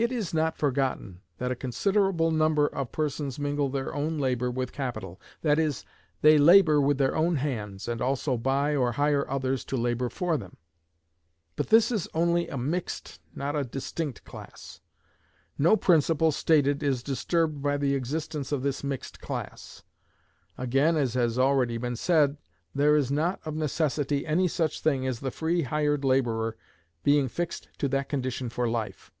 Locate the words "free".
25.30-25.60